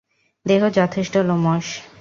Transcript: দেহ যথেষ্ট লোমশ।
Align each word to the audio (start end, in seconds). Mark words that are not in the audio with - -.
দেহ 0.45 0.61
যথেষ্ট 0.69 1.13
লোমশ। 1.27 1.67